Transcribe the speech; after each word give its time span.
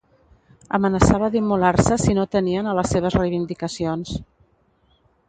Amenaçava 0.77 1.27
d'immolar-se 1.35 1.97
si 2.05 2.15
no 2.19 2.25
atenien 2.29 2.71
a 2.71 2.75
les 2.81 2.95
seves 2.97 3.19
reivindicacions. 3.21 4.15